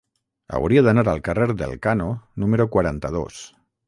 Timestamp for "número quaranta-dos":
2.45-3.43